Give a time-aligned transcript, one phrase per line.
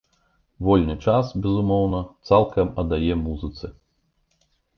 [0.67, 1.99] Вольны час, безумоўна,
[2.31, 3.65] цалкам аддае музыцы.